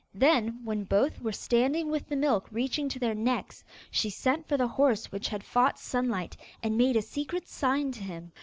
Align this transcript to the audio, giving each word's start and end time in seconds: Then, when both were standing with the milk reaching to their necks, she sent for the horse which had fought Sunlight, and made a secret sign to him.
Then, 0.15 0.61
when 0.65 0.85
both 0.85 1.21
were 1.21 1.31
standing 1.31 1.91
with 1.91 2.07
the 2.09 2.15
milk 2.15 2.47
reaching 2.51 2.89
to 2.89 2.97
their 2.97 3.13
necks, 3.13 3.63
she 3.91 4.09
sent 4.09 4.47
for 4.47 4.57
the 4.57 4.65
horse 4.67 5.11
which 5.11 5.27
had 5.27 5.43
fought 5.43 5.77
Sunlight, 5.77 6.35
and 6.63 6.75
made 6.75 6.95
a 6.95 7.03
secret 7.03 7.47
sign 7.47 7.91
to 7.91 8.03
him. 8.03 8.31